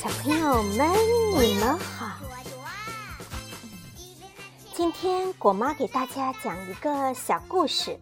[0.00, 0.88] 小朋友们，
[1.40, 2.18] 你们好！
[4.72, 7.98] 今天果妈给大家讲一个小故事，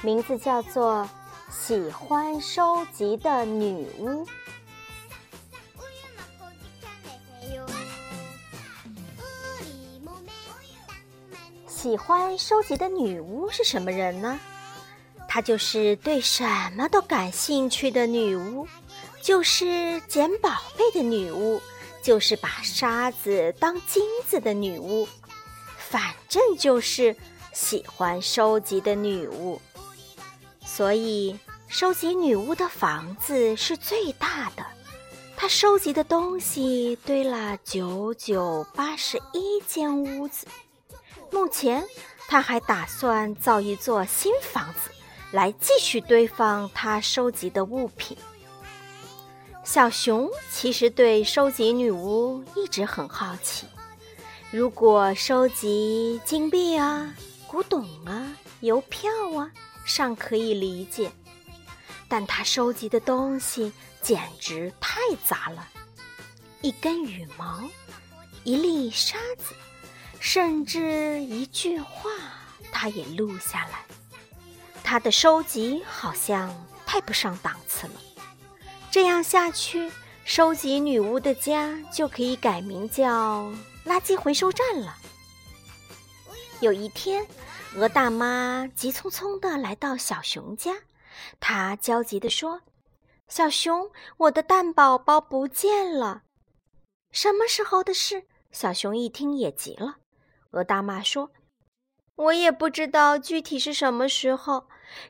[0.00, 1.08] 名字叫做
[1.52, 4.24] 《喜欢收集的女巫》。
[11.66, 14.38] 喜欢收集的女巫是什么人呢？
[15.26, 16.44] 她就是对什
[16.76, 18.68] 么都感兴趣的女巫。
[19.22, 21.60] 就是捡宝贝的女巫，
[22.02, 25.06] 就是把沙子当金子的女巫，
[25.76, 27.14] 反正就是
[27.52, 29.60] 喜欢收集的女巫。
[30.64, 31.38] 所以，
[31.68, 34.64] 收集女巫的房子是最大的，
[35.36, 40.46] 她收集的东西堆了九九八十一间屋子。
[41.30, 41.84] 目前，
[42.28, 44.90] 她还打算造一座新房子，
[45.32, 48.16] 来继续堆放她收集的物品。
[49.72, 53.68] 小熊其实对收集女巫一直很好奇。
[54.50, 57.14] 如果收集金币啊、
[57.46, 59.48] 古董啊、邮票啊，
[59.84, 61.12] 尚可以理解，
[62.08, 65.68] 但他收集的东西简直太杂了：
[66.62, 67.62] 一根羽毛、
[68.42, 69.54] 一粒沙子，
[70.18, 72.10] 甚至一句话，
[72.72, 73.84] 他也录下来。
[74.82, 76.52] 他的收集好像
[76.84, 77.92] 太不上档次了。
[78.90, 79.88] 这样下去，
[80.24, 83.48] 收集女巫的家就可以改名叫
[83.86, 84.96] 垃圾回收站了。
[86.60, 87.24] 有一天，
[87.76, 90.74] 鹅大妈急匆匆地来到小熊家，
[91.38, 92.62] 她焦急地说
[93.28, 96.22] ：“小熊，我的蛋宝宝不见了！”
[97.12, 98.24] 什么时候的事？
[98.50, 99.98] 小熊一听也急了。
[100.50, 101.30] 鹅大妈说
[102.16, 104.66] ：“我也不知道具体是什么时候。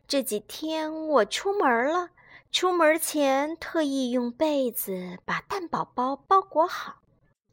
[0.06, 2.10] 这几天我出门了。”
[2.52, 7.00] 出门前特意用被子把蛋宝宝包裹好，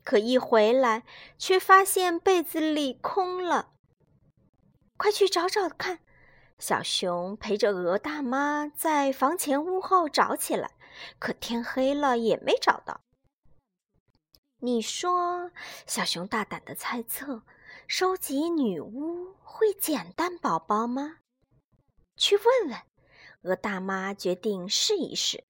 [0.03, 1.03] 可一回来
[1.37, 3.73] 却发现被子里空了。
[4.97, 5.99] 快去找找看！
[6.57, 10.71] 小熊陪着鹅大妈在房前屋后找起来，
[11.19, 13.01] 可天黑了也没找到。
[14.59, 15.51] 你说，
[15.85, 17.43] 小熊大胆的猜测：
[17.87, 21.17] 收集女巫会捡蛋宝宝吗？
[22.15, 22.81] 去问问。
[23.43, 25.43] 鹅大妈决定试一试。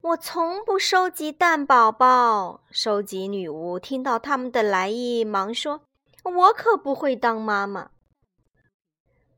[0.00, 2.62] 我从不收集蛋宝宝。
[2.70, 5.82] 收集女巫听到他们的来意，忙说
[6.24, 7.90] ：“我可不会当妈妈。”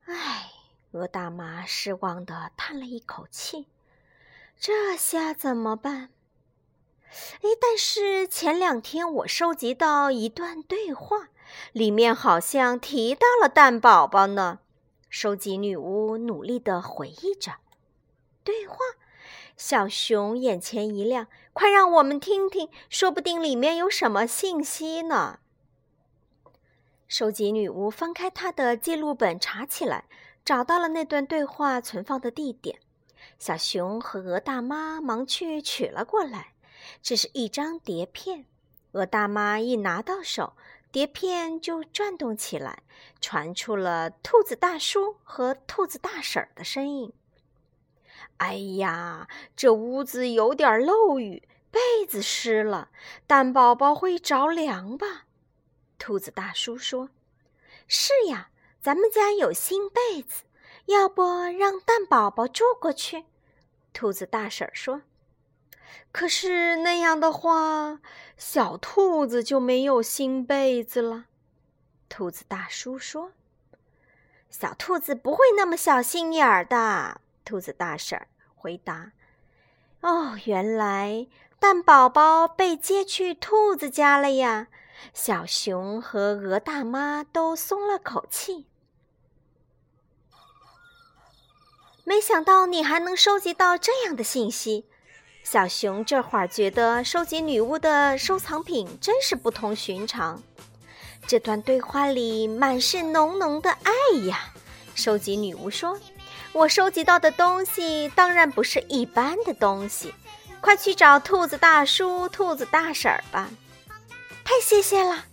[0.07, 0.53] 唉，
[0.93, 3.67] 鹅大妈失望的叹了一口气。
[4.59, 6.11] 这下怎么办？
[7.11, 11.29] 哎，但是前两天我收集到一段对话，
[11.73, 14.61] 里面好像提到了蛋宝宝呢。
[15.13, 17.57] 收集女巫努力地回忆着
[18.43, 18.79] 对话，
[19.59, 25.41] 小熊眼前一亮，快让我们听听，说不定里面有什么信息呢。
[27.07, 30.07] 收集女巫翻开她的记录本查起来，
[30.47, 32.79] 找到了那段对话存放的地点。
[33.39, 36.55] 小熊和鹅大妈忙去取了过来，
[37.03, 38.47] 这是一张碟片。
[38.93, 40.55] 鹅大妈一拿到手。
[40.93, 42.83] 碟片就转动起来，
[43.19, 47.13] 传出了兔子大叔和兔子大婶儿的声音。
[48.37, 49.27] 哎呀，
[49.57, 52.91] 这屋子有点漏雨，被子湿了，
[53.27, 55.25] 蛋宝宝会着凉吧？
[55.99, 57.09] 兔子大叔说
[57.89, 60.45] ：“是呀，咱们家有新被子，
[60.87, 63.25] 要不让蛋宝宝住过去？”
[63.95, 65.03] 兔子大婶儿说。
[66.11, 68.01] 可是那样的话，
[68.37, 71.25] 小兔子就没有新被子了。
[72.09, 73.33] 兔子大叔说
[74.51, 78.21] ：“小兔子不会那么小心眼儿的。”兔子大婶
[78.55, 79.13] 回答
[80.03, 81.27] ：“哦，原来
[81.59, 84.69] 蛋宝宝被接去兔子家了呀！”
[85.15, 88.67] 小熊和鹅大妈都松了口气。
[92.05, 94.87] 没想到你还能收集到这样的信息。
[95.43, 100.43] 小熊这会儿觉得收集女巫的收藏品真是不同寻常。
[101.27, 104.53] 这段对话里满是浓浓的爱呀！
[104.95, 105.99] 收集女巫说
[106.53, 110.15] ：“我收集到的东西当然不是一般的东西，
[110.61, 113.51] 快去找兔子大叔、兔子大婶儿吧！”
[114.45, 115.25] 太谢谢了！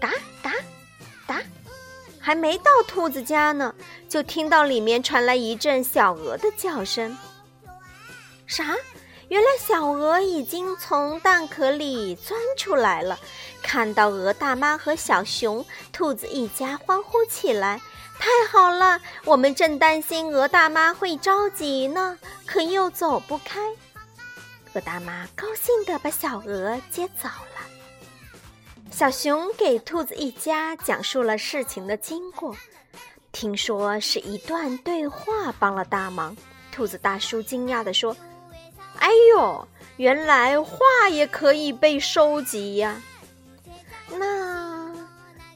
[0.00, 0.10] 嘎
[0.42, 0.52] 嘎
[1.26, 1.42] 嘎，
[2.18, 3.74] 还没到兔子家呢，
[4.08, 7.16] 就听到里面传来一阵小鹅的叫声。
[8.46, 8.74] 啥？
[9.28, 13.18] 原来小鹅已经从蛋壳里钻出来了。
[13.60, 17.80] 看到鹅大妈和小熊、兔子一家欢呼起来，
[18.20, 19.00] 太好了！
[19.24, 22.16] 我们正担心鹅大妈会着急呢，
[22.46, 23.60] 可又走不开。
[24.74, 27.66] 鹅大妈高兴地把小鹅接走了。
[28.92, 32.54] 小熊给兔子一家讲述了事情的经过，
[33.32, 36.36] 听说是一段对话帮了大忙。
[36.70, 38.16] 兔子大叔惊讶地说
[38.98, 43.00] ：“哎呦，原来画也可以被收集呀！
[44.18, 44.92] 那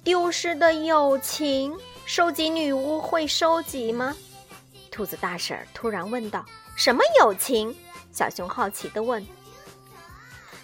[0.03, 1.77] 丢失的友情，
[2.07, 4.17] 收集女巫会收集吗？”
[4.91, 6.45] 兔子大婶突然问道
[6.77, 7.75] ：“什么友情？”
[8.13, 9.27] 小熊好奇地问。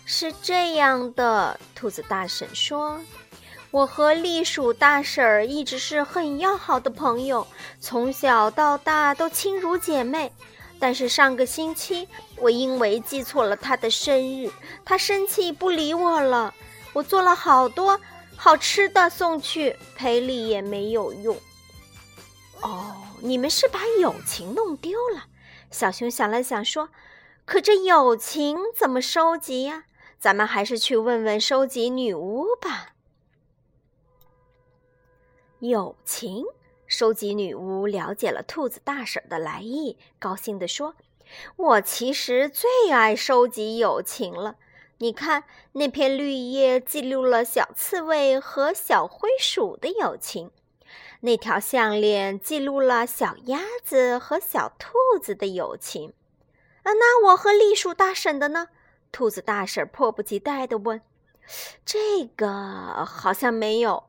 [0.05, 3.01] 是这样的，兔子大婶说
[3.71, 7.47] ：“我和栗鼠大婶儿一直是很要好的朋友，
[7.81, 10.33] 从小到大都亲如姐妹。
[10.79, 14.51] 但是上个星期，我因为记错了她的生日，
[14.85, 16.55] 她生气不理我了。
[16.93, 18.01] 我做了好多
[18.37, 21.37] 好吃的送去，赔礼也没有用。”
[22.63, 25.25] 哦，你们是把友情弄丢了？
[25.71, 26.89] 小熊想了想说
[27.45, 29.85] ：“可这友情怎么收集呀？”
[30.19, 32.95] 咱们还是去问问收集女巫吧。
[35.59, 36.45] 友情
[36.87, 40.95] 收集女巫了解了兔子大婶的来意，高兴地说
[41.57, 44.57] ：“我其实最爱收集友情了。
[44.99, 50.53] 你看，那片绿叶记录了小刺猬和小灰鼠的友情，
[51.21, 56.15] 那条项链记录了小鸭子和小兔子的友情。
[56.85, 58.69] 啊，那我和栗鼠大婶的呢？”
[59.11, 61.03] 兔子大婶迫不及待地问
[61.85, 64.05] ：“这个好像没有。”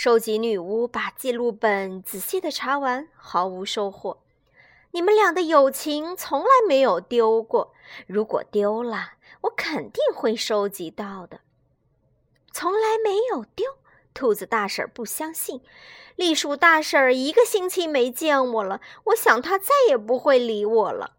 [0.00, 4.18] 收集女巫把记录本仔细地查完，毫无收获。
[4.92, 7.74] 你们俩的友情从来没有丢过。
[8.06, 11.40] 如果丢了，我肯定会收集到的。
[12.52, 13.66] 从来没有丢。
[14.14, 15.62] 兔子大婶不相信。
[16.14, 21.16] 栗鼠大婶一个星期没见我了，我想她再也不会理我了。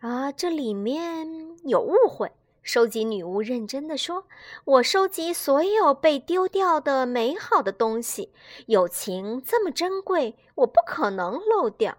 [0.00, 2.32] 啊，这里面有误会。
[2.66, 4.26] 收集女巫认真的说
[4.66, 8.32] ：“我收集所有被丢掉的美好的东西，
[8.66, 11.96] 友情这么珍贵，我不可能漏掉。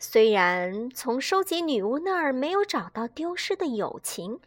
[0.00, 4.40] 虽然从收集女巫那儿没有找到丢失的友情，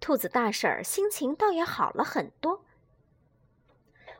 [0.00, 2.64] 兔子大婶儿心情倒也好了很多。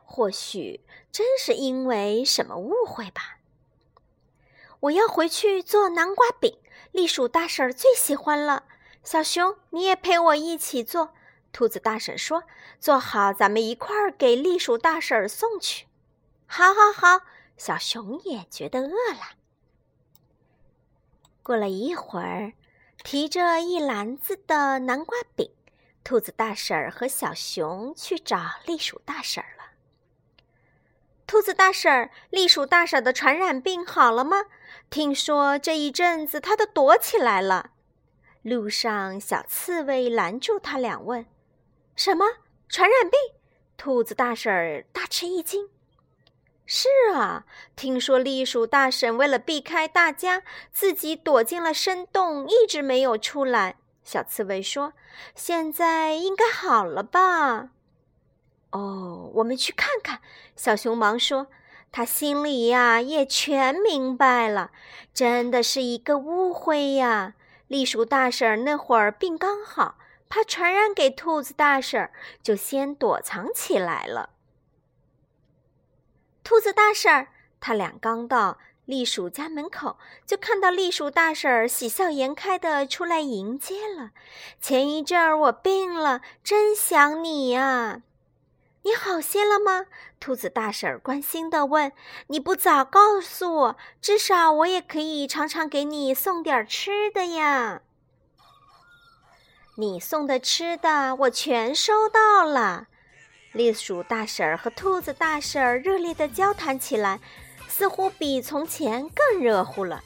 [0.05, 0.81] 或许
[1.11, 3.39] 真是因为什么误会吧。
[4.81, 6.55] 我要回去做南瓜饼。”
[6.93, 8.63] 栗鼠大婶儿最喜欢了，
[9.07, 11.13] 小熊你也陪我一起做。
[11.53, 12.43] 兔子大婶说
[12.77, 15.87] ：“做好，咱们一块儿给栗鼠大婶送去。”
[16.45, 17.21] 好，好，好。
[17.55, 19.37] 小熊也觉得饿了。
[21.41, 22.51] 过了一会儿，
[23.01, 25.51] 提着一篮子的南瓜饼，
[26.03, 29.67] 兔子大婶和小熊去找栗鼠大婶了。
[31.25, 34.47] 兔子大婶，栗鼠大婶的传染病好了吗？
[34.89, 37.71] 听说这一阵子他都躲起来了。
[38.47, 41.25] 路上，小刺猬拦住他俩问
[41.95, 42.25] ：“什么
[42.69, 43.19] 传染病？”
[43.75, 45.69] 兔子大婶儿大吃一惊。
[46.65, 47.45] “是啊，
[47.75, 54.93] 听说栗鼠大婶为了避开大家，自己躲进了深洞，一直没有出来。”小刺猬说
[55.35, 57.71] ：“现在应该好了吧
[58.71, 60.21] ？”“哦，我们去看看。”
[60.55, 61.47] 小熊忙说。
[61.89, 64.71] 他心里呀也全明白了，
[65.13, 67.33] 真的是一个误会呀。
[67.67, 69.97] 栗鼠大婶那会儿病刚好，
[70.29, 72.09] 怕传染给兔子大婶，
[72.41, 74.29] 就先躲藏起来了。
[76.43, 77.27] 兔子大婶，
[77.59, 84.11] 他俩刚到栗鼠家门口，就看到栗鼠大婶喜笑颜开的出来迎接了。
[84.61, 88.01] 前一阵儿我病了，真想你呀。
[88.87, 89.87] 你好些了吗？
[90.17, 91.91] 兔子大婶儿关心地问。
[92.27, 97.81] 你不早告诉我，至少我也可以常常给你送点吃的呀。
[99.75, 102.87] 你送的吃的我全收到了。
[103.51, 107.19] 栗鼠大婶儿和兔子大婶儿热烈地交谈起来，
[107.67, 110.01] 似乎比从前更热乎了。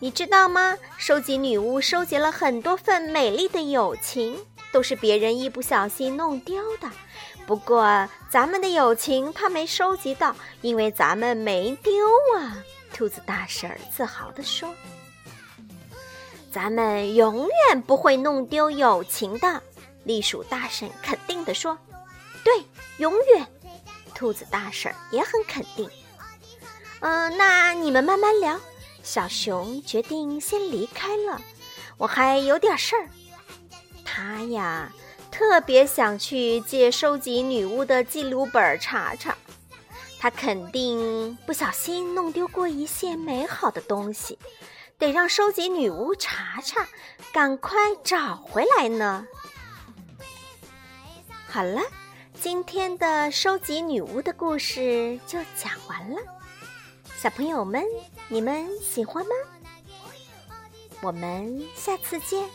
[0.00, 0.76] 你知道吗？
[0.98, 6.90] 收集女巫收集了很多份美丽的友情，都是别人一不小心弄丢的。
[7.50, 11.92] 不过，咱们的友情他没收集到，因为咱们没丢
[12.38, 12.56] 啊！
[12.94, 14.72] 兔子大婶自豪地说
[16.52, 19.60] ：“咱们永远不会弄丢友情的。”
[20.06, 21.76] 栗鼠大婶肯定地说
[22.44, 22.54] ：“对，
[22.98, 23.44] 永远。”
[24.14, 25.90] 兔子大婶也很肯定。
[27.00, 28.60] 嗯，那你们慢慢聊。
[29.02, 31.42] 小熊决定先离开了，
[31.98, 33.08] 我还有点事儿。
[34.04, 34.92] 他呀。
[35.40, 39.34] 特别想去借收集女巫的记录本查查，
[40.18, 44.38] 他肯定不小心弄丢过一些美好的东西。
[44.98, 46.86] 得让收集女巫查查，
[47.32, 49.26] 赶快找回来呢。
[51.48, 51.80] 好了，
[52.38, 56.18] 今天的收集女巫的故事就讲完了，
[57.16, 57.82] 小朋友们，
[58.28, 59.30] 你们喜欢吗？
[61.00, 62.46] 我们下次见。